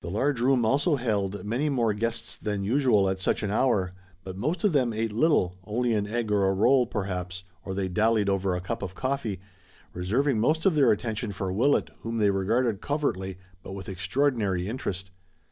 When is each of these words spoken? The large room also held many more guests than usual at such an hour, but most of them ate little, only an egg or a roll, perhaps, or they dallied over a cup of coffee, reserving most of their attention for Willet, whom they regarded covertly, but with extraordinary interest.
The 0.00 0.12
large 0.12 0.40
room 0.40 0.64
also 0.64 0.94
held 0.94 1.44
many 1.44 1.68
more 1.68 1.92
guests 1.92 2.36
than 2.36 2.62
usual 2.62 3.08
at 3.08 3.18
such 3.18 3.42
an 3.42 3.50
hour, 3.50 3.94
but 4.22 4.36
most 4.36 4.62
of 4.62 4.72
them 4.72 4.92
ate 4.92 5.10
little, 5.10 5.56
only 5.64 5.92
an 5.92 6.06
egg 6.06 6.30
or 6.30 6.44
a 6.46 6.52
roll, 6.52 6.86
perhaps, 6.86 7.42
or 7.64 7.74
they 7.74 7.88
dallied 7.88 8.28
over 8.28 8.54
a 8.54 8.60
cup 8.60 8.80
of 8.80 8.94
coffee, 8.94 9.40
reserving 9.92 10.38
most 10.38 10.66
of 10.66 10.76
their 10.76 10.92
attention 10.92 11.32
for 11.32 11.52
Willet, 11.52 11.90
whom 12.02 12.18
they 12.18 12.30
regarded 12.30 12.80
covertly, 12.80 13.38
but 13.64 13.72
with 13.72 13.88
extraordinary 13.88 14.68
interest. 14.68 15.10